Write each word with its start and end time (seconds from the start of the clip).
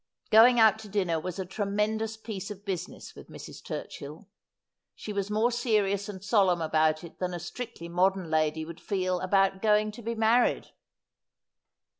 Going 0.31 0.59
out 0.59 0.79
to 0.79 0.89
dinner 0.89 1.19
was 1.19 1.37
a 1.37 1.45
tremendous 1.45 2.17
piece 2.17 2.49
of 2.49 2.65
business 2.65 3.13
with 3.13 3.29
Mrs. 3.29 3.61
Turchill. 3.61 4.25
She 4.95 5.13
was 5.13 5.29
more 5.29 5.51
serious 5.51 6.09
and 6.09 6.23
solemn 6.23 6.59
about 6.59 7.03
it 7.03 7.19
than 7.19 7.35
a 7.35 7.39
strictly 7.39 7.87
modern 7.87 8.31
lady 8.31 8.65
would 8.65 8.81
feel 8.81 9.19
about 9.19 9.61
going 9.61 9.91
to 9.91 10.01
be 10.01 10.15
married. 10.15 10.69